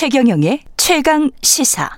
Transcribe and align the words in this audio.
최경영의 0.00 0.60
최강 0.78 1.30
시사. 1.42 1.90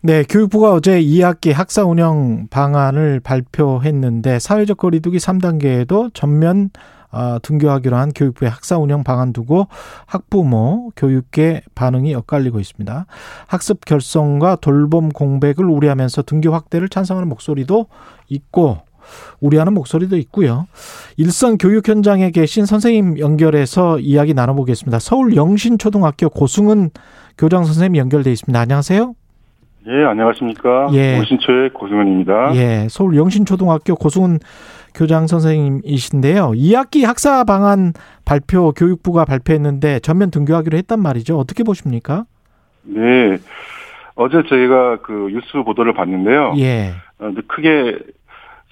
네, 0.00 0.24
교육부가 0.24 0.72
어제 0.72 1.00
2학기 1.00 1.52
학사 1.52 1.84
운영 1.84 2.48
방안을 2.50 3.20
발표했는데 3.20 4.40
사회적 4.40 4.78
거리두기 4.78 5.18
3단계에도 5.18 6.12
전면 6.12 6.70
어, 7.12 7.38
등교하기로 7.40 7.94
한 7.96 8.12
교육부의 8.12 8.50
학사 8.50 8.78
운영 8.78 9.04
방안 9.04 9.32
두고 9.32 9.68
학부모, 10.06 10.90
교육계 10.96 11.62
반응이 11.76 12.16
엇갈리고 12.16 12.58
있습니다. 12.58 13.06
학습 13.46 13.84
결성과 13.84 14.56
돌봄 14.56 15.10
공백을 15.10 15.64
우려하면서 15.66 16.22
등교 16.22 16.52
확대를 16.52 16.88
찬성하는 16.88 17.28
목소리도 17.28 17.86
있고 18.28 18.78
우려하는 19.40 19.74
목소리도 19.74 20.16
있고요. 20.18 20.66
일선 21.16 21.58
교육 21.58 21.88
현장에 21.88 22.30
계신 22.30 22.66
선생님 22.66 23.18
연결해서 23.18 23.98
이야기 23.98 24.34
나눠보겠습니다. 24.34 24.98
서울 24.98 25.36
영신초등학교 25.36 26.28
고승은 26.28 26.90
교장 27.38 27.64
선생님 27.64 27.96
연결돼 27.96 28.30
있습니다. 28.30 28.58
안녕하세요. 28.58 29.14
예, 29.88 30.04
안녕하십니까. 30.04 30.90
예. 30.92 31.16
영신초의 31.18 31.70
고승은입니다. 31.70 32.54
예, 32.54 32.86
서울 32.88 33.16
영신초등학교 33.16 33.96
고승은 33.96 34.38
교장 34.94 35.26
선생님이신데요. 35.26 36.52
2학기 36.52 37.04
학사 37.04 37.44
방안 37.44 37.92
발표 38.24 38.72
교육부가 38.72 39.24
발표했는데 39.24 40.00
전면 40.00 40.30
등교하기로 40.30 40.76
했단 40.78 41.00
말이죠. 41.00 41.38
어떻게 41.38 41.64
보십니까? 41.64 42.26
네. 42.82 43.38
어제 44.14 44.42
저희가 44.48 44.98
그 45.02 45.30
뉴스 45.32 45.64
보도를 45.64 45.94
봤는데요. 45.94 46.54
예. 46.58 46.92
어, 47.18 47.32
크게 47.48 47.98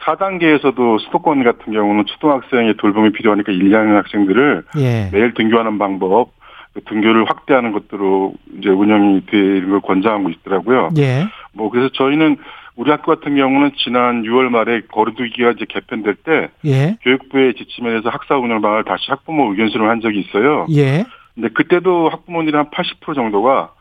4단계에서도 0.02 1.00
수도권 1.00 1.44
같은 1.44 1.72
경우는 1.72 2.06
초등학생의 2.06 2.74
돌봄이 2.78 3.12
필요하니까 3.12 3.52
1, 3.52 3.70
2학년 3.70 3.94
학생들을 3.96 4.64
예. 4.78 5.10
매일 5.12 5.34
등교하는 5.34 5.78
방법, 5.78 6.32
그 6.72 6.80
등교를 6.84 7.28
확대하는 7.28 7.72
것들로 7.72 8.34
이제 8.58 8.68
운영이 8.68 9.26
되는 9.26 9.70
걸 9.70 9.80
권장하고 9.80 10.30
있더라고요. 10.30 10.90
예. 10.98 11.26
뭐 11.52 11.70
그래서 11.70 11.90
저희는 11.92 12.36
우리 12.76 12.90
학교 12.90 13.14
같은 13.14 13.36
경우는 13.36 13.72
지난 13.76 14.22
6월 14.22 14.48
말에 14.48 14.82
거리두기가 14.90 15.50
이제 15.50 15.66
개편될 15.68 16.14
때 16.24 16.48
예. 16.64 16.96
교육부의 17.02 17.54
지침에 17.54 18.00
서 18.00 18.08
학사 18.08 18.36
운영 18.36 18.62
방안을 18.62 18.84
다시 18.84 19.06
학부모 19.08 19.50
의견 19.50 19.68
수렴 19.68 19.88
한 19.88 20.00
적이 20.00 20.20
있어요. 20.20 20.66
예. 20.70 21.04
근데 21.34 21.48
그때도 21.48 22.08
학부모들이 22.08 22.56
한 22.56 22.70
80% 22.70 23.14
정도가 23.14 23.72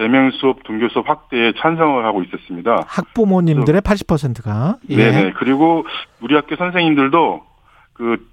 대면 0.00 0.30
수업, 0.30 0.62
등교 0.64 0.88
수업 0.88 1.10
확대에 1.10 1.52
찬성을 1.58 2.02
하고 2.06 2.22
있었습니다. 2.22 2.84
학부모님들의 2.86 3.82
80%가. 3.82 4.78
예. 4.88 4.96
네 4.96 5.32
그리고 5.36 5.84
우리 6.22 6.34
학교 6.34 6.56
선생님들도 6.56 7.42
그 7.92 8.26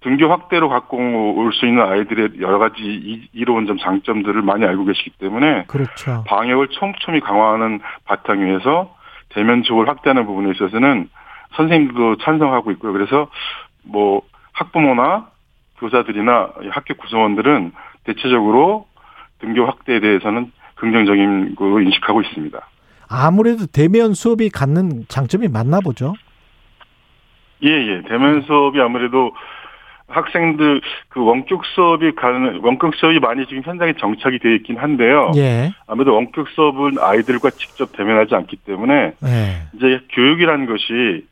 등교 0.00 0.28
확대로 0.28 0.68
갖고 0.68 0.98
올 1.34 1.50
수 1.54 1.64
있는 1.66 1.82
아이들의 1.82 2.32
여러 2.42 2.58
가지 2.58 3.28
이로운 3.32 3.66
점 3.66 3.78
장점들을 3.78 4.42
많이 4.42 4.66
알고 4.66 4.84
계시기 4.84 5.12
때문에 5.18 5.64
그렇죠. 5.66 6.24
방역을 6.26 6.68
촘촘히 6.68 7.20
강화하는 7.20 7.80
바탕 8.04 8.44
위에서 8.44 8.94
대면 9.30 9.62
수업을 9.62 9.88
확대하는 9.88 10.26
부분에 10.26 10.50
있어서는 10.50 11.08
선생님들도 11.56 12.18
찬성하고 12.18 12.70
있고요. 12.72 12.92
그래서 12.92 13.28
뭐 13.82 14.20
학부모나 14.52 15.28
교사들이나 15.78 16.50
학교 16.70 16.94
구성원들은 16.96 17.72
대체적으로 18.04 18.86
등교 19.38 19.64
확대에 19.64 20.00
대해서는 20.00 20.52
긍정적인 20.76 21.54
거 21.56 21.80
인식하고 21.80 22.22
있습니다. 22.22 22.58
아무래도 23.08 23.66
대면 23.66 24.14
수업이 24.14 24.50
갖는 24.50 25.04
장점이 25.08 25.48
맞나 25.48 25.80
보죠. 25.80 26.14
예, 27.62 27.68
예. 27.68 28.02
대면 28.08 28.42
수업이 28.42 28.80
아무래도 28.80 29.32
학생들 30.08 30.80
그 31.08 31.24
원격 31.24 31.64
수업이 31.64 32.14
가는 32.14 32.60
원격 32.62 32.94
수업이 32.96 33.20
많이 33.20 33.46
지금 33.46 33.62
현장에 33.64 33.94
정착이 33.98 34.38
되어 34.38 34.52
있긴 34.52 34.76
한데요. 34.76 35.32
예. 35.36 35.72
아무래도 35.86 36.14
원격 36.14 36.48
수업은 36.48 36.98
아이들과 37.00 37.50
직접 37.50 37.92
대면하지 37.96 38.34
않기 38.34 38.56
때문에 38.56 39.14
예. 39.24 39.62
이제 39.74 40.00
교육이라는 40.10 40.66
것이 40.66 41.26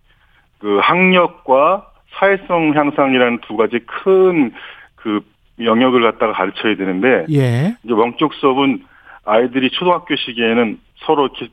그 0.59 0.79
학력과 0.81 1.87
사회성 2.13 2.75
향상이라는 2.75 3.41
두 3.47 3.57
가지 3.57 3.79
큰 3.81 4.53
그 5.03 5.21
영역을 5.61 6.01
갖다가 6.03 6.33
가르쳐야 6.33 6.77
되는데 6.77 7.27
예. 7.31 7.77
이제 7.85 7.93
원격 7.93 8.33
수업은 8.35 8.85
아이들이 9.25 9.71
초등학교 9.71 10.17
시기에는 10.17 10.79
서로 11.07 11.27
이렇게 11.27 11.49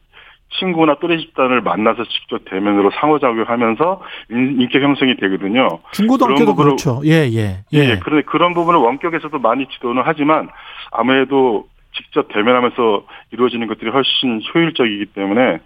친구나 0.59 0.95
또래 0.99 1.17
집단을 1.17 1.61
만나서 1.61 2.05
직접 2.05 2.43
대면으로 2.45 2.89
상호작용하면서 2.99 4.01
인격 4.31 4.81
형성이 4.81 5.15
되거든요. 5.17 5.79
중고등학교도 5.91 6.55
그렇죠. 6.55 7.01
예, 7.05 7.29
예. 7.31 7.63
예. 7.71 7.77
예. 7.77 7.99
그런데 8.01 8.25
그런 8.25 8.53
부분을 8.55 8.79
원격에서도 8.79 9.37
많이 9.37 9.67
지도는 9.67 10.01
하지만 10.05 10.49
아무래도 10.91 11.67
직접 11.93 12.27
대면하면서 12.33 13.05
이루어지는 13.31 13.67
것들이 13.67 13.91
훨씬 13.91 14.41
효율적이기 14.53 15.07
때문에 15.13 15.59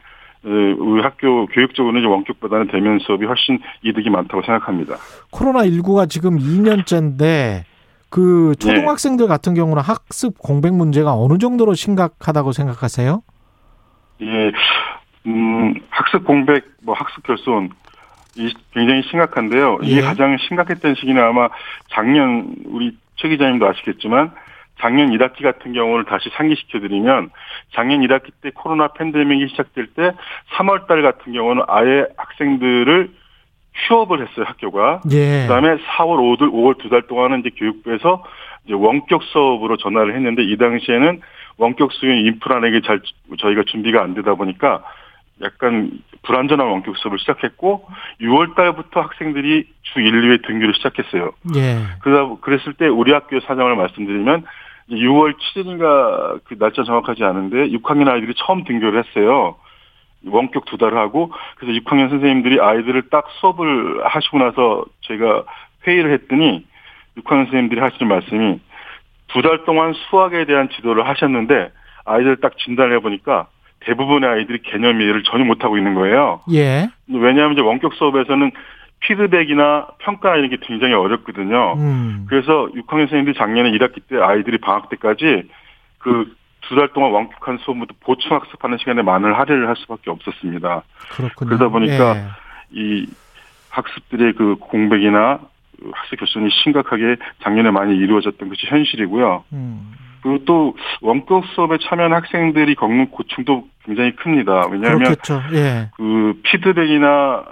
우리 0.43 1.01
학교 1.01 1.45
교육적으로는 1.45 2.05
원격보다는 2.05 2.67
대면 2.67 2.99
수업이 2.99 3.25
훨씬 3.25 3.59
이득이 3.83 4.09
많다고 4.09 4.41
생각합니다. 4.43 4.95
코로나19가 5.31 6.09
지금 6.09 6.37
2년째인데 6.37 7.63
그 8.13 8.53
초등학생들 8.59 9.25
네. 9.25 9.27
같은 9.27 9.55
경우는 9.55 9.81
학습 9.81 10.37
공백 10.37 10.71
문제가 10.71 11.15
어느 11.15 11.39
정도로 11.39 11.73
심각하다고 11.73 12.51
생각하세요? 12.51 13.23
예, 14.21 14.51
음, 15.25 15.73
학습 15.89 16.23
공백, 16.23 16.63
뭐 16.83 16.93
학습 16.93 17.23
결손, 17.23 17.71
이 18.35 18.53
굉장히 18.71 19.01
심각한데요. 19.09 19.79
이게 19.81 19.97
예. 19.97 20.01
가장 20.01 20.37
심각했던 20.37 20.93
시기는 20.93 21.23
아마 21.23 21.49
작년 21.89 22.53
우리 22.65 22.95
최 23.15 23.29
기자님도 23.29 23.67
아시겠지만 23.67 24.31
작년 24.79 25.09
1학기 25.09 25.41
같은 25.41 25.73
경우를 25.73 26.05
다시 26.05 26.29
상기시켜드리면 26.37 27.31
작년 27.73 28.01
1학기 28.01 28.31
때 28.41 28.51
코로나 28.53 28.89
팬데믹이 28.89 29.47
시작될 29.49 29.87
때 29.95 30.11
3월 30.55 30.85
달 30.85 31.01
같은 31.01 31.33
경우는 31.33 31.63
아예 31.67 32.05
학생들을 32.17 33.22
휴업을 33.75 34.21
했어요 34.21 34.45
학교가. 34.47 35.01
예. 35.11 35.43
그다음에 35.47 35.75
4월 35.77 36.17
5월 36.37 36.39
5월 36.51 36.77
두 36.77 36.89
달 36.89 37.01
동안은 37.03 37.39
이제 37.41 37.49
교육부에서 37.57 38.23
이제 38.65 38.73
원격 38.73 39.23
수업으로 39.23 39.77
전화를 39.77 40.15
했는데 40.15 40.43
이 40.43 40.57
당시에는 40.57 41.21
원격 41.57 41.91
수용 41.93 42.17
인프라에게 42.17 42.81
잘 42.81 43.01
저희가 43.39 43.63
준비가 43.67 44.01
안 44.01 44.13
되다 44.13 44.35
보니까 44.35 44.83
약간 45.41 45.91
불안전한 46.21 46.65
원격 46.67 46.95
수업을 46.97 47.19
시작했고 47.19 47.85
6월 48.21 48.55
달부터 48.55 49.01
학생들이 49.01 49.65
주 49.81 49.99
1, 49.99 50.11
2회 50.21 50.47
등교를 50.47 50.73
시작했어요. 50.75 51.31
예. 51.55 51.77
그러다 52.01 52.35
그랬을 52.41 52.73
때 52.73 52.87
우리 52.87 53.11
학교 53.11 53.39
사정을 53.41 53.75
말씀드리면 53.75 54.45
6월 54.91 55.33
7일인가 55.55 56.39
그 56.45 56.57
날짜 56.57 56.83
정확하지 56.83 57.23
않은데 57.23 57.69
6학년 57.69 58.07
아이들이 58.09 58.33
처음 58.35 58.63
등교를 58.63 59.03
했어요. 59.03 59.55
원격 60.25 60.65
두 60.65 60.77
달을 60.77 60.97
하고 60.97 61.31
그래서 61.57 61.79
6학년 61.79 62.09
선생님들이 62.09 62.59
아이들을 62.61 63.09
딱 63.09 63.25
수업을 63.39 64.05
하시고 64.05 64.37
나서 64.39 64.85
제가 65.01 65.43
회의를 65.85 66.13
했더니 66.13 66.65
6학년 67.17 67.45
선생님들이 67.45 67.79
하시는 67.81 68.07
말씀이 68.07 68.59
두 69.27 69.41
달 69.41 69.65
동안 69.65 69.93
수학에 69.93 70.45
대한 70.45 70.69
지도를 70.69 71.07
하셨는데 71.07 71.71
아이들 72.05 72.37
딱 72.37 72.57
진단을 72.59 72.95
해보니까 72.97 73.47
대부분의 73.81 74.29
아이들이 74.29 74.61
개념 74.61 75.01
이해를 75.01 75.23
전혀 75.23 75.43
못하고 75.43 75.77
있는 75.77 75.93
거예요. 75.95 76.41
예. 76.51 76.87
왜냐하면 77.07 77.53
이제 77.53 77.61
원격 77.61 77.93
수업에서는 77.95 78.51
피드백이나 78.99 79.87
평가 79.99 80.37
이런 80.37 80.49
게 80.49 80.57
굉장히 80.61 80.93
어렵거든요. 80.93 81.73
음. 81.77 82.25
그래서 82.29 82.69
6학년 82.75 83.09
선생님들이 83.09 83.35
작년에 83.37 83.71
1학기 83.71 84.01
때 84.07 84.17
아이들이 84.21 84.59
방학 84.59 84.89
때까지 84.89 85.49
그 85.97 86.33
두 86.67 86.75
달 86.75 86.89
동안 86.93 87.11
원격한 87.11 87.59
수업부터 87.59 87.93
보충 88.01 88.33
학습하는 88.35 88.77
시간에 88.77 89.01
많은 89.01 89.33
할애를 89.33 89.67
할 89.67 89.75
수밖에 89.75 90.09
없었습니다. 90.09 90.83
그렇군요. 91.11 91.49
그러다 91.49 91.69
보니까 91.69 92.15
예. 92.15 92.25
이 92.71 93.07
학습들의 93.69 94.33
그 94.33 94.55
공백이나 94.59 95.39
학습 95.93 96.19
교선이 96.19 96.49
심각하게 96.63 97.17
작년에 97.43 97.71
많이 97.71 97.95
이루어졌던 97.97 98.49
것이 98.49 98.65
현실이고요. 98.67 99.43
음. 99.53 99.93
그리고 100.21 100.45
또 100.45 100.77
원격 101.01 101.45
수업에 101.53 101.77
참여한 101.81 102.13
학생들이 102.13 102.75
겪는 102.75 103.09
고충도 103.09 103.67
굉장히 103.83 104.15
큽니다. 104.15 104.67
왜냐하면 104.71 105.15
예. 105.53 105.89
그 105.97 106.39
피드백이나 106.43 107.43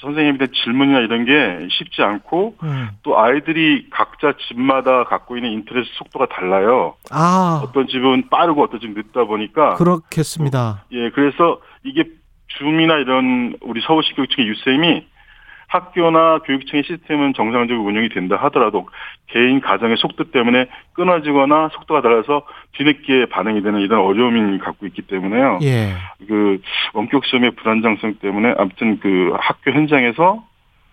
선생님에 0.00 0.38
대한 0.38 0.52
질문이나 0.52 1.00
이런 1.00 1.24
게 1.24 1.68
쉽지 1.70 2.02
않고 2.02 2.56
음. 2.62 2.88
또 3.02 3.18
아이들이 3.18 3.88
각자 3.90 4.32
집마다 4.48 5.04
갖고 5.04 5.36
있는 5.36 5.50
인터넷 5.52 5.84
속도가 5.94 6.26
달라요. 6.26 6.94
아. 7.10 7.60
어떤 7.64 7.88
집은 7.88 8.28
빠르고 8.28 8.62
어떤 8.62 8.80
집은 8.80 8.94
늦다 8.94 9.24
보니까 9.24 9.74
그렇겠습니다. 9.74 10.84
예, 10.92 11.10
그래서 11.10 11.60
이게 11.82 12.04
줌이나 12.58 12.94
이런 12.98 13.56
우리 13.60 13.80
서울시 13.82 14.14
교육청의 14.14 14.48
유쌤이 14.50 15.06
학교나 15.68 16.40
교육청의 16.44 16.82
시스템은 16.84 17.34
정상적으로 17.34 17.86
운영이 17.86 18.08
된다 18.08 18.36
하더라도 18.36 18.88
개인 19.28 19.60
가정의 19.60 19.96
속도 19.98 20.30
때문에 20.30 20.66
끊어지거나 20.94 21.68
속도가 21.74 22.00
달라서 22.00 22.42
뒤늦게 22.72 23.26
반응이 23.26 23.62
되는 23.62 23.80
이런 23.80 24.00
어려움이 24.00 24.58
갖고 24.58 24.86
있기 24.86 25.02
때문에요. 25.02 25.58
예. 25.62 25.92
그 26.26 26.60
원격 26.94 27.26
시험의 27.26 27.52
불안정성 27.52 28.14
때문에 28.20 28.54
아무튼 28.56 28.98
그 28.98 29.34
학교 29.38 29.70
현장에서 29.70 30.42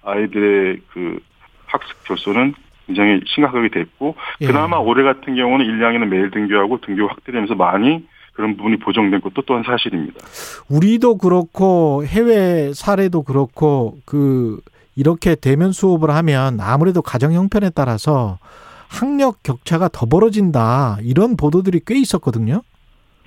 아이들의 0.04 0.80
그 0.92 1.19
학습 1.68 2.04
결손은 2.04 2.54
굉장히 2.86 3.22
심각하게 3.25 3.69
됐고 3.69 4.16
예. 4.42 4.48
그나마 4.48 4.77
올해 4.77 5.04
같은 5.04 5.36
경우는 5.36 5.66
1, 5.66 5.80
2학년은 5.80 6.07
매일 6.07 6.31
등교하고 6.31 6.81
등교 6.81 7.07
확대되면서 7.07 7.56
많이 7.56 8.06
그런 8.35 8.57
부분이 8.57 8.77
보정된 8.77 9.21
것도 9.21 9.43
또한 9.45 9.63
사실입니다. 9.65 10.19
우리도 10.69 11.17
그렇고 11.17 12.03
해외 12.05 12.73
사례도 12.73 13.23
그렇고 13.23 13.97
그 14.05 14.59
이렇게 14.95 15.35
대면 15.35 15.71
수업을 15.71 16.09
하면 16.11 16.59
아무래도 16.59 17.01
가정 17.01 17.33
형편에 17.33 17.71
따라서 17.73 18.37
학력 18.87 19.41
격차가 19.43 19.89
더 19.89 20.05
벌어진다 20.05 20.97
이런 21.01 21.35
보도들이 21.35 21.81
꽤 21.85 21.97
있었거든요. 21.97 22.61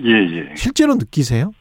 예, 0.05 0.11
예. 0.11 0.55
실제로 0.55 0.95
느끼세요? 0.95 1.53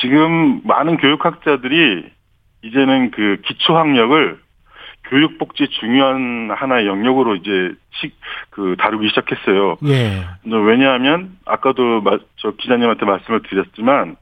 지금 0.00 0.60
많은 0.64 0.96
교육학자들이 0.96 2.10
이제는 2.62 3.12
그 3.12 3.40
기초 3.46 3.76
학력을 3.76 4.41
교육복지 5.12 5.68
중요한 5.68 6.50
하나의 6.50 6.86
영역으로 6.86 7.36
이제 7.36 7.74
시, 7.90 8.10
그 8.48 8.76
다루기 8.78 9.08
시작했어요. 9.08 9.76
예. 9.84 10.24
왜냐하면 10.44 11.36
아까도 11.44 12.00
마, 12.00 12.18
저 12.36 12.52
기자님한테 12.52 13.04
말씀을 13.04 13.42
드렸지만 13.42 14.16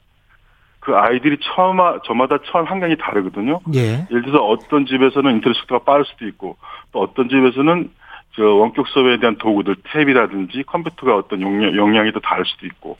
그 0.81 0.97
아이들이 0.97 1.37
처음 1.41 1.77
저마다 2.05 2.39
처음 2.51 2.65
환경이 2.65 2.97
다르거든요. 2.97 3.61
예. 3.73 4.05
예를 4.11 4.23
들어서 4.23 4.45
어떤 4.45 4.85
집에서는 4.85 5.31
인터넷 5.31 5.55
속도가 5.59 5.85
빠를 5.85 6.05
수도 6.07 6.27
있고 6.27 6.57
또 6.91 7.01
어떤 7.01 7.29
집에서는 7.29 7.91
저 8.33 8.43
원격 8.43 8.89
수업에 8.89 9.21
대한 9.21 9.37
도구들 9.37 9.77
탭이라든지 9.77 10.67
컴퓨터가 10.67 11.17
어떤 11.17 11.41
용량, 11.41 11.73
용량이 11.77 12.11
또 12.11 12.19
다를 12.19 12.45
수도 12.47 12.67
있고 12.67 12.99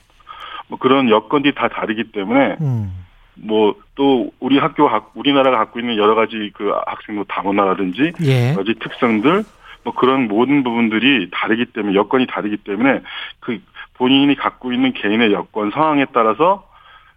뭐 0.69 0.79
그런 0.79 1.11
여건들이 1.11 1.57
다 1.57 1.67
다르기 1.67 2.13
때문에 2.13 2.57
음. 2.61 2.93
뭐 3.43 3.75
또 4.01 4.33
우리 4.41 4.57
학교 4.57 4.89
우리나라가 5.13 5.59
갖고 5.59 5.79
있는 5.79 5.99
여러 5.99 6.15
가지 6.15 6.51
그 6.55 6.73
학생도 6.87 7.25
다문화라든지 7.25 8.13
예. 8.25 8.53
여러 8.53 8.65
가지 8.65 8.73
특성들 8.79 9.45
뭐 9.85 9.93
그런 9.93 10.27
모든 10.27 10.63
부분들이 10.65 11.29
다르기 11.31 11.67
때문에 11.67 11.95
여건이 11.95 12.27
다르기 12.27 12.57
때문에 12.65 13.03
그 13.41 13.59
본인이 13.99 14.35
갖고 14.37 14.73
있는 14.73 14.95
개인의 14.95 15.35
여건 15.35 15.71
상황에 15.71 16.07
따라서 16.15 16.67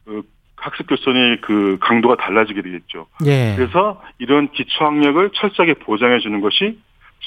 그 0.04 0.24
학습 0.58 0.88
교선의 0.88 1.40
그 1.40 1.78
강도가 1.80 2.18
달라지게 2.18 2.62
되겠죠. 2.62 3.08
예. 3.28 3.54
그래서 3.56 4.02
이런 4.20 4.52
기초 4.52 4.84
학력을 4.84 5.30
철저하게 5.36 5.76
보장해 5.76 6.20
주는 6.20 6.42
것이 6.42 6.78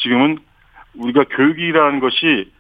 지금은 0.03 0.37
우리가 0.99 1.25
교육이라는 1.31 2.01
것이 2.01 2.53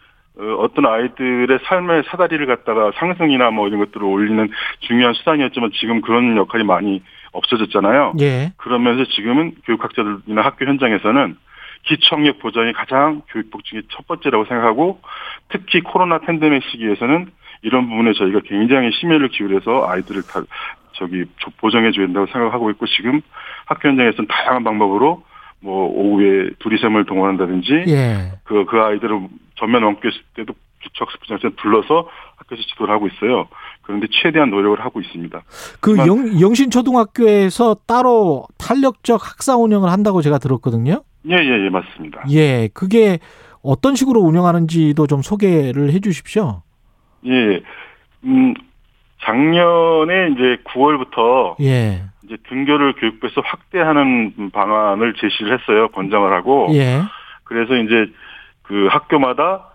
어떤 0.58 0.86
아이들의 0.86 1.58
삶의 1.64 2.04
사다리를 2.08 2.44
갖다가 2.46 2.92
상승이나 2.96 3.50
뭐 3.50 3.68
이런 3.68 3.80
것들을 3.80 4.04
올리는 4.04 4.48
중요한 4.80 5.14
수단이었지만 5.14 5.70
지금 5.74 6.02
그런 6.02 6.36
역할이 6.36 6.64
많이 6.64 7.02
없어졌잖아요. 7.32 8.14
예. 8.20 8.52
그러면서 8.56 9.04
지금은 9.04 9.54
교육학자들이나 9.64 10.42
학교 10.42 10.66
현장에서는 10.66 11.36
기초학력 11.84 12.38
보장이 12.40 12.72
가장 12.72 13.22
교육복지의 13.30 13.84
첫 13.90 14.06
번째라고 14.06 14.44
생각하고 14.44 15.00
특히 15.48 15.80
코로나 15.80 16.18
팬데믹 16.18 16.62
시기에서는 16.64 17.30
이런 17.62 17.88
부분에 17.88 18.12
저희가 18.12 18.40
굉장히 18.44 18.90
심혈을 18.92 19.28
기울여서 19.28 19.86
아이들을 19.88 20.22
다 20.22 20.42
저기 20.92 21.24
보정해 21.58 21.92
줘야 21.92 22.06
된다고 22.06 22.26
생각하고 22.26 22.70
있고 22.70 22.86
지금 22.86 23.20
학교 23.66 23.88
현장에서는 23.88 24.26
다양한 24.28 24.64
방법으로 24.64 25.22
뭐 25.60 25.86
오후에 25.88 26.50
둘이섬을 26.58 27.06
동원한다든지 27.06 27.84
예. 27.88 28.32
그, 28.44 28.64
그 28.66 28.78
아이들을 28.78 29.28
전면 29.56 29.82
원격 29.82 30.04
했을 30.04 30.20
때도 30.34 30.54
기초학습부장에서 30.82 31.50
불러서 31.56 32.08
학교에서 32.36 32.62
지도를 32.68 32.94
하고 32.94 33.06
있어요. 33.08 33.48
그런데 33.82 34.06
최대한 34.10 34.50
노력을 34.50 34.78
하고 34.80 35.00
있습니다. 35.00 35.42
그 35.80 35.96
영, 35.98 36.40
영신초등학교에서 36.40 37.76
따로 37.86 38.46
탄력적 38.58 39.20
학사 39.22 39.56
운영을 39.56 39.90
한다고 39.90 40.22
제가 40.22 40.38
들었거든요. 40.38 41.02
예, 41.28 41.34
예, 41.34 41.64
예, 41.64 41.68
맞습니다. 41.70 42.24
예. 42.30 42.68
그게 42.72 43.18
어떤 43.62 43.94
식으로 43.94 44.20
운영하는지도 44.20 45.06
좀 45.06 45.22
소개를 45.22 45.92
해 45.92 46.00
주십시오. 46.00 46.62
예. 47.26 47.62
음, 48.24 48.54
작년에 49.22 50.30
이제 50.32 50.58
9월부터 50.64 51.60
예. 51.60 52.04
이제 52.26 52.36
등교를 52.48 52.94
교육부에서 52.94 53.40
확대하는 53.44 54.50
방안을 54.52 55.14
제시를 55.14 55.58
했어요. 55.58 55.88
권장을 55.88 56.30
하고. 56.32 56.68
예. 56.72 57.00
그래서 57.44 57.76
이제 57.76 58.10
그 58.62 58.88
학교마다 58.90 59.68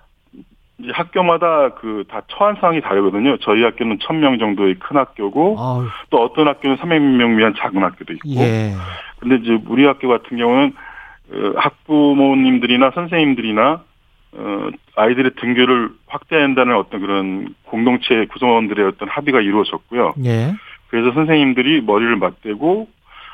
이제 0.80 0.92
학교마다 0.94 1.70
그 1.76 2.04
다 2.10 2.22
처한 2.30 2.56
상황이 2.60 2.82
다르거든요. 2.82 3.38
저희 3.38 3.64
학교는 3.64 4.00
1000명 4.00 4.40
정도의 4.40 4.76
큰 4.80 4.98
학교고 4.98 5.56
아유, 5.60 5.88
또 6.10 6.22
어떤 6.24 6.48
학교는 6.48 6.78
300명 6.78 7.38
위한 7.38 7.54
작은 7.58 7.82
학교도 7.82 8.14
있고. 8.14 8.30
예. 8.42 8.74
근데 9.20 9.36
이제 9.36 9.58
우리 9.68 9.86
학교 9.86 10.08
같은 10.10 10.38
경우는 10.38 10.74
어, 11.34 11.54
학부모님들이나 11.56 12.92
선생님들이나 12.92 13.84
어, 14.34 14.70
아이들의 14.96 15.32
등교를 15.40 15.90
확대한다는 16.08 16.76
어떤 16.76 17.00
그런 17.02 17.54
공동체 17.66 18.26
구성원들의 18.26 18.86
어떤 18.88 19.08
합의가 19.10 19.40
이루어졌고요. 19.42 20.16
예. 20.26 20.54
그래서 20.92 21.14
선생님들이 21.14 21.82
머리를 21.82 22.18
맞대고 22.18 22.88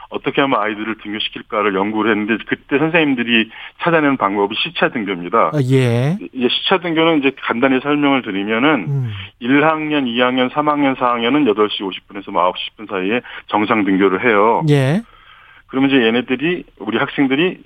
어떻게 0.09 0.39
하면 0.42 0.59
아이들을 0.59 1.00
등교시킬까를 1.04 1.75
연구를 1.75 2.12
했는데 2.12 2.42
그때 2.48 2.77
선생님들이 2.77 3.50
찾아내는 3.81 4.15
방법이 4.15 4.56
시차 4.56 4.89
등교입니다. 4.89 5.51
아, 5.54 5.59
예. 5.69 6.18
이제 6.33 6.48
시차 6.50 6.77
등교는 6.77 7.19
이제 7.19 7.31
간단히 7.42 7.80
설명을 7.81 8.21
드리면은 8.21 8.86
음. 8.88 9.12
1학년, 9.42 10.06
2학년, 10.06 10.50
3학년, 10.51 10.95
4학년은 10.95 11.51
8시 11.51 11.81
50분에서 11.81 12.27
9시 12.27 12.54
10분 12.77 12.89
사이에 12.89 13.21
정상 13.48 13.83
등교를 13.83 14.24
해요. 14.24 14.63
예. 14.69 15.01
그러면 15.65 15.89
이제 15.89 16.06
얘네들이 16.06 16.63
우리 16.80 16.98
학생들이 16.98 17.59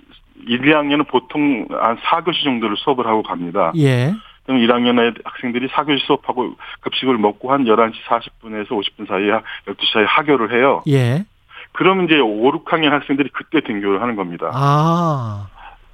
1, 0.48 0.62
2학년은 0.62 1.08
보통 1.08 1.68
한 1.70 1.98
4교시 1.98 2.44
정도를 2.44 2.76
수업을 2.78 3.06
하고 3.06 3.22
갑니다. 3.22 3.72
예. 3.78 4.14
그럼 4.46 4.60
1학년의 4.60 5.22
학생들이 5.24 5.68
4교시 5.68 6.06
수업하고 6.06 6.56
급식을 6.82 7.18
먹고 7.18 7.52
한 7.52 7.66
11시 7.66 7.94
40분에서 8.08 8.70
50분 8.70 9.08
사이에 9.08 9.32
12시 9.68 9.94
사이에 9.94 10.06
하교를 10.06 10.54
해요. 10.54 10.84
예. 10.88 11.24
그러면 11.74 12.06
이제 12.06 12.20
5, 12.20 12.52
6학년 12.52 12.90
학생들이 12.90 13.30
그때 13.34 13.62
등교를 13.62 14.02
하는 14.02 14.16
겁니다. 14.16 14.52
아. 14.54 15.48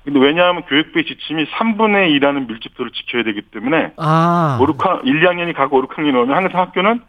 근데 0.03 0.19
왜냐하면 0.19 0.63
교육부의 0.63 1.05
지침이 1.05 1.45
3분의 1.45 2.17
2라는 2.17 2.47
밀집도를 2.47 2.91
지켜야 2.91 3.23
되기 3.23 3.41
때문에 3.41 3.91
아. 3.97 4.57
5, 4.61 4.65
6학, 4.65 5.05
1, 5.05 5.21
2학년이 5.21 5.53
가고 5.53 5.77
5, 5.79 5.87
6학년이 5.87 6.15
오면 6.15 6.35
항상 6.35 6.61
학교는 6.61 7.01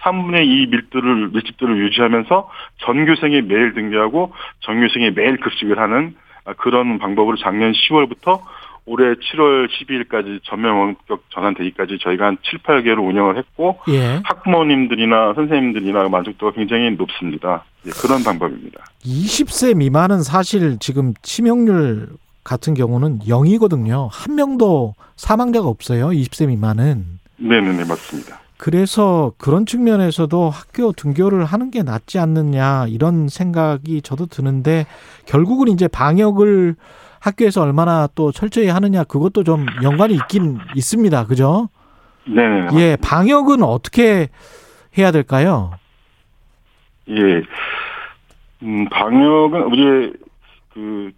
3분의 0.00 0.46
2 0.46 0.66
밀도를, 0.66 1.28
밀집도를 1.28 1.76
유지하면서 1.78 2.48
전교생이 2.78 3.42
매일 3.42 3.74
등교하고 3.74 4.32
전교생이 4.60 5.10
매일 5.10 5.36
급식을 5.38 5.78
하는 5.78 6.14
그런 6.56 6.98
방법으로 6.98 7.36
작년 7.36 7.72
10월부터 7.72 8.40
올해 8.88 9.14
7월 9.14 9.68
12일까지 9.68 10.40
전면 10.44 10.74
원격 10.76 11.24
전환되기까지 11.28 11.98
저희가 12.00 12.26
한 12.26 12.38
7, 12.42 12.60
8개월 12.60 13.06
운영을 13.06 13.36
했고 13.36 13.78
예. 13.88 14.20
학부모님들이나 14.24 15.34
선생님들이나 15.34 16.08
만족도가 16.08 16.52
굉장히 16.52 16.90
높습니다. 16.92 17.64
예, 17.86 17.90
그런 17.90 18.24
방법입니다. 18.24 18.82
20세 19.04 19.76
미만은 19.76 20.22
사실 20.22 20.78
지금 20.80 21.12
치명률 21.22 22.08
같은 22.44 22.72
경우는 22.72 23.20
0이거든요. 23.20 24.08
한 24.10 24.34
명도 24.36 24.94
사망자가 25.16 25.68
없어요. 25.68 26.08
20세 26.08 26.48
미만은. 26.48 27.04
네네네 27.36 27.84
맞습니다. 27.84 28.40
그래서 28.56 29.32
그런 29.36 29.66
측면에서도 29.66 30.48
학교 30.50 30.92
등교를 30.92 31.44
하는 31.44 31.70
게 31.70 31.82
낫지 31.82 32.18
않느냐 32.18 32.86
이런 32.88 33.28
생각이 33.28 34.00
저도 34.02 34.26
드는데 34.26 34.86
결국은 35.26 35.68
이제 35.68 35.86
방역을 35.88 36.74
학교에서 37.28 37.62
얼마나 37.62 38.08
또 38.14 38.32
철저히 38.32 38.68
하느냐 38.68 39.04
그것도 39.04 39.44
좀 39.44 39.66
연관이 39.82 40.14
있긴 40.14 40.58
있습니다. 40.74 41.26
그죠? 41.26 41.68
네네. 42.26 42.68
예, 42.74 42.96
방역은 42.96 43.62
어떻게 43.62 44.28
해야 44.96 45.10
될까요? 45.10 45.72
예. 47.08 47.42
음, 48.62 48.88
방역은 48.90 49.62
우리 49.62 50.12
그 50.74 51.12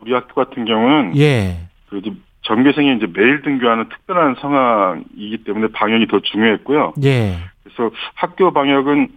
우리 0.00 0.12
학교 0.12 0.34
같은 0.34 0.64
경우는 0.64 1.16
예. 1.16 1.68
그 1.88 1.98
이제 1.98 2.12
전교생이 2.42 2.96
이제 2.96 3.06
매일 3.12 3.42
등교하는 3.42 3.88
특별한 3.88 4.36
상황이기 4.40 5.44
때문에 5.44 5.68
방역이 5.72 6.06
더 6.06 6.20
중요했고요. 6.20 6.94
예. 7.04 7.38
그래서 7.64 7.94
학교 8.14 8.52
방역은 8.52 9.08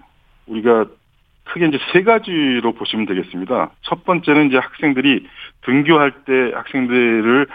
우리가 0.48 0.86
크게 1.52 1.68
이제 1.68 1.78
세 1.92 2.04
가지로 2.04 2.72
보시면 2.74 3.06
되겠습니다. 3.06 3.72
첫 3.82 4.06
번째는 4.06 4.48
이제 4.48 4.58
학생들이 4.58 5.28
등교할 5.66 6.12
때 6.26 6.52
학생들을 6.54 7.48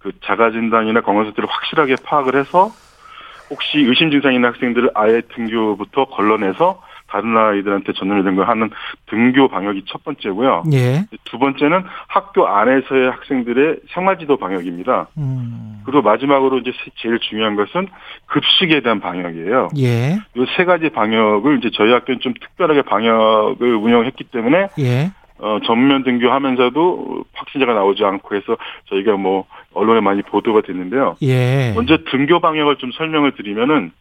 그 0.00 0.12
자가 0.24 0.50
진단이나 0.50 1.00
건강 1.00 1.24
상태를 1.24 1.48
확실하게 1.48 1.96
파악을 2.04 2.34
해서 2.34 2.70
혹시 3.50 3.78
의심 3.78 4.10
증상이 4.10 4.36
있는 4.36 4.48
학생들을 4.48 4.90
아예 4.94 5.22
등교부터 5.34 6.06
걸러내서 6.06 6.82
다른 7.14 7.36
아이들한테 7.36 7.92
전염이 7.92 8.34
걸 8.34 8.48
하는 8.48 8.70
등교 9.06 9.46
방역이 9.46 9.84
첫 9.86 10.02
번째고요. 10.02 10.64
예. 10.72 11.04
두 11.24 11.38
번째는 11.38 11.84
학교 12.08 12.48
안에서의 12.48 13.08
학생들의 13.12 13.76
생활지도 13.90 14.36
방역입니다. 14.36 15.06
음. 15.18 15.80
그리고 15.84 16.02
마지막으로 16.02 16.58
이제 16.58 16.72
제일 16.96 17.20
중요한 17.20 17.54
것은 17.54 17.86
급식에 18.26 18.80
대한 18.80 18.98
방역이에요. 18.98 19.68
예. 19.78 20.18
이세 20.34 20.64
가지 20.64 20.88
방역을 20.88 21.58
이제 21.58 21.70
저희 21.74 21.92
학교는 21.92 22.18
좀 22.18 22.34
특별하게 22.34 22.82
방역을 22.82 23.76
운영했기 23.76 24.24
때문에 24.24 24.68
예. 24.80 25.12
어, 25.38 25.58
전면 25.64 26.02
등교하면서도 26.02 27.24
확진자가 27.32 27.74
나오지 27.74 28.04
않고 28.04 28.34
해서 28.34 28.56
저희가 28.86 29.16
뭐 29.16 29.44
언론에 29.72 30.00
많이 30.00 30.22
보도가 30.22 30.62
됐는데요. 30.62 31.16
예. 31.22 31.72
먼저 31.76 31.96
등교 32.10 32.40
방역을 32.40 32.76
좀 32.78 32.90
설명을 32.90 33.36
드리면은 33.36 33.92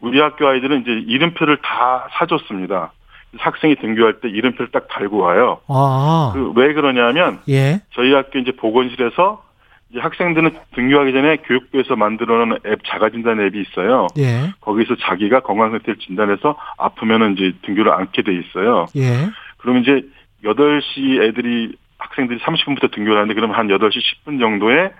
우리 0.00 0.20
학교 0.20 0.46
아이들은 0.48 0.82
이제 0.82 0.90
이름표를 1.12 1.58
다 1.58 2.06
사줬습니다. 2.18 2.92
학생이 3.36 3.76
등교할 3.76 4.20
때 4.20 4.28
이름표를 4.28 4.70
딱 4.72 4.88
달고 4.88 5.18
와요. 5.18 5.60
아. 5.68 6.30
그 6.34 6.52
왜 6.56 6.72
그러냐면 6.72 7.40
예. 7.48 7.80
저희 7.92 8.12
학교 8.14 8.38
이제 8.38 8.52
보건실에서 8.52 9.42
이제 9.90 10.00
학생들은 10.00 10.50
등교하기 10.74 11.12
전에 11.12 11.36
교육부에서 11.38 11.96
만들어 11.96 12.44
놓은 12.46 12.58
앱 12.66 12.80
자가진단 12.86 13.40
앱이 13.40 13.60
있어요. 13.62 14.06
예. 14.18 14.52
거기서 14.60 14.96
자기가 14.96 15.40
건강 15.40 15.70
상태를 15.72 15.98
진단해서 15.98 16.56
아프면은 16.78 17.34
이제 17.36 17.52
등교를 17.62 17.92
않게 17.92 18.22
돼 18.22 18.34
있어요. 18.34 18.86
예. 18.96 19.28
그럼 19.58 19.78
이제 19.78 20.02
8시 20.44 21.22
애들이 21.22 21.74
학생들이 21.98 22.38
30분부터 22.40 22.90
등교를 22.92 23.16
하는데 23.16 23.34
그러면 23.34 23.56
한 23.56 23.66
8시 23.68 23.98
10분 24.24 24.38
정도에 24.40 24.92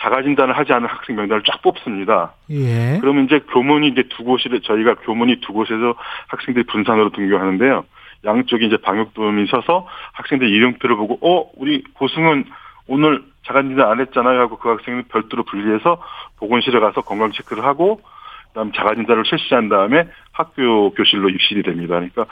자가 0.00 0.22
진단을 0.22 0.56
하지 0.56 0.72
않은 0.72 0.88
학생 0.88 1.16
명단을 1.16 1.42
쫙 1.44 1.60
뽑습니다. 1.62 2.32
예. 2.50 2.98
그러면 3.00 3.26
이제 3.26 3.40
교문이 3.52 3.88
이제 3.88 4.04
두 4.08 4.24
곳이 4.24 4.48
저희가 4.64 4.94
교문이 4.96 5.40
두 5.40 5.52
곳에서 5.52 5.94
학생들이 6.28 6.64
분산으로 6.66 7.10
등교하는데요. 7.10 7.84
양쪽에 8.24 8.66
이제 8.66 8.76
방역도움이 8.78 9.46
서서 9.46 9.86
학생들 10.12 10.48
이름표를 10.48 10.96
보고 10.96 11.18
어 11.22 11.50
우리 11.56 11.82
고승은 11.94 12.44
오늘 12.86 13.22
자가 13.46 13.62
진단 13.62 13.90
안 13.90 14.00
했잖아요 14.00 14.40
하고 14.40 14.58
그 14.58 14.68
학생을 14.68 15.04
별도로 15.04 15.42
분리해서 15.44 16.02
보건실에 16.38 16.80
가서 16.80 17.02
건강 17.02 17.32
체크를 17.32 17.64
하고 17.64 18.00
그다음 18.48 18.72
자가 18.72 18.94
진단을 18.94 19.24
실시한 19.24 19.68
다음에 19.68 20.08
학교 20.32 20.90
교실로 20.90 21.28
입실이 21.28 21.62
됩니다. 21.62 21.94
그러니까. 21.94 22.26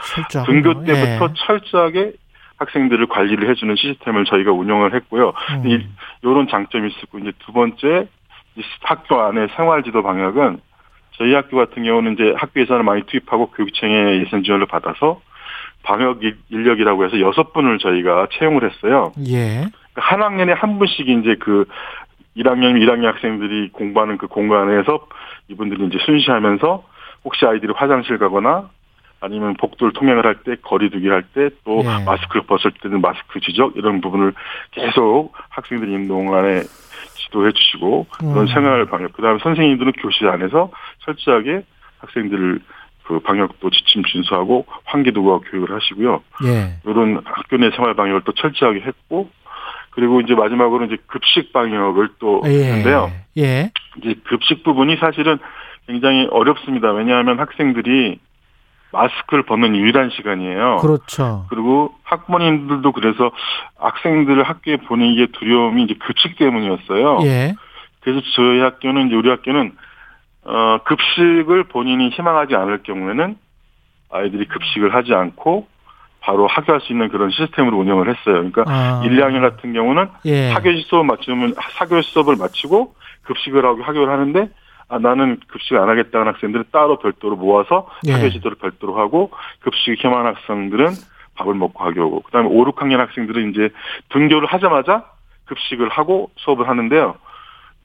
등교 0.44 0.84
때부터 0.84 1.25
예. 1.25 1.34
철저하게 1.46 2.12
학생들을 2.58 3.06
관리를 3.06 3.48
해주는 3.48 3.74
시스템을 3.76 4.24
저희가 4.24 4.52
운영을 4.52 4.94
했고요. 4.94 5.32
음. 5.54 5.66
이, 5.66 5.86
이런 6.22 6.48
장점이 6.48 6.88
있었고 6.88 7.20
이제 7.20 7.32
두 7.38 7.52
번째 7.52 8.08
이 8.56 8.62
학교 8.82 9.20
안에 9.20 9.46
생활지도 9.56 10.02
방역은 10.02 10.58
저희 11.12 11.34
학교 11.34 11.56
같은 11.56 11.84
경우는 11.84 12.14
이제 12.14 12.34
학교 12.36 12.60
예산을 12.60 12.82
많이 12.82 13.02
투입하고 13.02 13.50
교육청의 13.52 14.20
예산 14.20 14.42
지원을 14.42 14.66
받아서 14.66 15.20
방역 15.82 16.22
인- 16.24 16.36
인력이라고 16.50 17.04
해서 17.04 17.20
여섯 17.20 17.52
분을 17.52 17.78
저희가 17.78 18.28
채용을 18.32 18.68
했어요. 18.68 19.12
예. 19.26 19.66
그러니까 19.92 20.02
한 20.02 20.22
학년에 20.22 20.52
한 20.52 20.78
분씩 20.78 21.08
이제 21.08 21.36
그 21.40 21.64
1학년, 22.36 22.74
1학년 22.80 23.04
학생들이 23.04 23.70
공부하는 23.70 24.16
그 24.18 24.26
공간에서 24.26 25.06
이분들이 25.48 25.86
이제 25.86 25.98
순시하면서 26.04 26.84
혹시 27.24 27.46
아이들이 27.46 27.72
화장실 27.74 28.18
가거나 28.18 28.68
아니면 29.20 29.54
복도를 29.54 29.92
통행을 29.92 30.25
할 30.25 30.37
때 30.44 30.56
거리두기 30.62 31.08
할 31.08 31.22
때또 31.34 31.80
예. 31.82 32.04
마스크를 32.04 32.42
벗을 32.42 32.70
때는 32.82 33.00
마스크 33.00 33.40
지적 33.40 33.76
이런 33.76 34.00
부분을 34.00 34.32
계속 34.70 35.32
학생들이 35.48 35.92
있는 35.92 36.08
동안에 36.08 36.62
지도해 37.16 37.52
주시고 37.52 38.06
그런 38.10 38.38
음. 38.38 38.46
생활 38.46 38.87
방역 38.87 39.12
그다음에 39.14 39.38
선생님들은 39.42 39.92
교실 39.92 40.28
안에서 40.28 40.70
철저하게 41.04 41.64
학생들을 41.98 42.60
그 43.04 43.18
방역도 43.20 43.70
지침 43.70 44.04
준수하고 44.04 44.66
환기도구와 44.84 45.40
교육을 45.50 45.75
하시고요. 45.75 46.22
예. 46.44 46.78
이런 46.84 47.20
학교 47.25 47.56
내 47.56 47.70
생활 47.70 47.94
방역을 47.94 48.22
또 48.25 48.32
철저하게 48.32 48.80
했고 48.80 49.30
그리고 49.90 50.20
이제 50.20 50.34
마지막으로 50.34 50.84
이제 50.84 50.96
급식 51.06 51.52
방역을 51.52 52.10
또 52.20 52.42
예. 52.46 52.50
했는데요. 52.50 53.10
예. 53.38 53.70
이제 53.96 54.14
급식 54.25 54.62
부분이 54.62 54.96
사실은 54.96 55.38
굉장히 55.87 56.28
어렵습니다. 56.30 56.92
왜냐하면 56.92 57.40
학생들이 57.40 58.20
마스크를 58.92 59.45
벗는 59.45 59.76
유일한 59.76 60.11
시간이에요. 60.11 60.76
그렇죠. 60.76 61.47
그리고 61.50 61.95
학부모님들도 62.04 62.92
그래서 62.92 63.30
학생들을 63.78 64.42
학교에 64.42 64.76
보내기에 64.76 65.26
두려움이 65.33 65.85
이제 65.85 65.95
급식 65.99 66.37
때문이었어요. 66.38 67.18
예. 67.23 67.54
그래서 68.00 68.21
저희 68.35 68.61
학교는 68.61 69.09
이제 69.09 69.16
우리 69.16 69.28
학교는 69.28 69.73
어 70.45 70.78
급식을 70.85 71.64
본인이 71.64 72.09
희망하지 72.11 72.54
않을 72.54 72.83
경우에는 72.83 73.37
아이들이 74.11 74.47
급식을 74.47 74.95
하지 74.95 75.12
않고 75.12 75.66
바로 76.21 76.47
학교할 76.47 76.80
수 76.80 76.92
있는 76.92 77.09
그런 77.09 77.30
시스템으로 77.30 77.78
운영을 77.78 78.09
했어요. 78.09 78.35
그러니까 78.35 78.64
아. 78.66 79.02
1, 79.04 79.16
2학년 79.16 79.40
같은 79.40 79.73
경우는 79.73 80.09
예. 80.25 80.50
사교시 80.50 80.85
수업 80.88 81.04
마치면 81.07 81.54
사교시 81.78 82.11
수업을 82.12 82.37
마치고 82.37 82.95
급식을 83.23 83.64
하고 83.64 83.83
학교를 83.83 84.11
하는데 84.12 84.49
아 84.88 84.99
나는 84.99 85.38
급식을 85.49 85.78
안 85.78 85.88
하겠다는 85.88 86.26
학생들은 86.28 86.64
따로 86.73 86.99
별도로 86.99 87.37
모아서 87.37 87.88
예. 88.07 88.12
사교시도를 88.12 88.57
별도로 88.57 88.99
하고 88.99 89.30
급식 89.61 89.95
희망 90.02 90.26
학생들은 90.26 90.92
밥을 91.35 91.54
먹고 91.54 91.85
학교 91.85 92.07
오고 92.07 92.23
그다음에 92.23 92.49
5, 92.49 92.64
6학년 92.73 92.97
학생들은 92.97 93.50
이제 93.50 93.71
등교를 94.09 94.49
하자마자 94.49 95.04
급식을 95.45 95.88
하고 95.88 96.30
수업을 96.37 96.68
하는데요. 96.68 97.16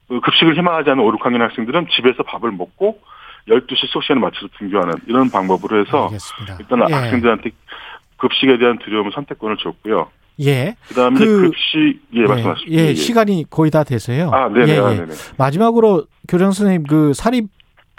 그 0.07 0.19
급식을 0.21 0.57
희망하지 0.57 0.91
않는 0.91 1.03
5, 1.03 1.17
6학년 1.17 1.39
학생들은 1.39 1.87
집에서 1.89 2.23
밥을 2.23 2.51
먹고 2.51 2.99
12시 3.47 3.87
수업 3.89 4.03
시간에 4.03 4.21
맞춰서 4.21 4.47
등교하는 4.57 4.93
이런 5.07 5.29
방법으로 5.29 5.81
해서 5.81 6.05
알겠습니다. 6.05 6.57
일단 6.59 6.89
예. 6.89 6.93
학생들한테 6.93 7.51
급식에 8.17 8.57
대한 8.57 8.79
두려움을 8.79 9.11
선택권을 9.11 9.57
줬고요. 9.57 10.09
예. 10.41 10.75
그다음에 10.89 11.17
그- 11.19 11.41
급식 11.49 12.01
예, 12.13 12.21
말씀하십시오. 12.25 12.73
예, 12.73 12.95
시간이 12.95 13.45
거의 13.49 13.69
다 13.71 13.83
돼서요. 13.83 14.29
아, 14.31 14.49
네 14.49 14.65
네. 14.65 14.75
예, 14.75 14.79
아, 14.79 14.91
예. 14.91 14.95
네네. 14.97 15.13
마지막으로 15.37 16.05
교장 16.27 16.51
선생님 16.51 16.83
그 16.87 17.13
사립 17.13 17.49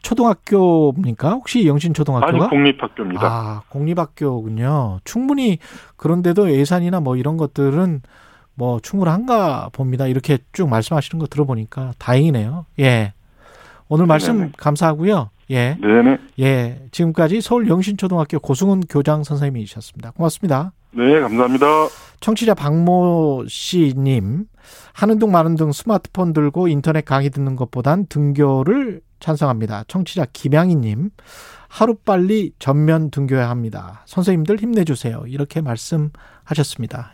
초등학교입니까? 0.02 1.30
혹시 1.30 1.66
영신 1.66 1.90
아니 1.90 1.94
초등학교가? 1.94 2.48
공립학교입니다. 2.48 3.20
아, 3.26 3.62
공립학교군요. 3.68 5.00
충분히 5.04 5.58
그런데도 5.96 6.50
예산이나 6.52 7.00
뭐 7.00 7.16
이런 7.16 7.36
것들은 7.36 8.02
뭐 8.54 8.80
충분한가 8.80 9.70
봅니다. 9.72 10.06
이렇게 10.06 10.38
쭉 10.52 10.68
말씀하시는 10.68 11.18
거 11.18 11.26
들어보니까 11.26 11.92
다행이네요. 11.98 12.66
예. 12.80 13.12
오늘 13.88 14.06
말씀 14.06 14.38
네네. 14.38 14.52
감사하고요. 14.56 15.30
예. 15.50 15.76
네네. 15.80 16.18
예. 16.40 16.80
지금까지 16.90 17.40
서울 17.40 17.68
영신초등학교 17.68 18.38
고승훈 18.38 18.82
교장 18.88 19.24
선생님이셨습니다. 19.24 20.12
고맙습니다. 20.12 20.72
네, 20.96 21.20
감사합니다. 21.20 21.66
청취자 22.20 22.54
박모 22.54 23.46
씨님, 23.48 24.46
하는 24.92 25.18
둥 25.18 25.32
마는 25.32 25.56
둥 25.56 25.72
스마트폰 25.72 26.32
들고 26.32 26.68
인터넷 26.68 27.04
강의 27.04 27.30
듣는 27.30 27.56
것보단 27.56 28.06
등교를 28.06 29.00
찬성합니다. 29.18 29.84
청취자 29.88 30.26
김양희님, 30.32 31.10
하루빨리 31.68 32.52
전면 32.60 33.10
등교해야 33.10 33.50
합니다. 33.50 34.04
선생님들 34.06 34.58
힘내주세요. 34.58 35.24
이렇게 35.26 35.60
말씀하셨습니다. 35.60 37.12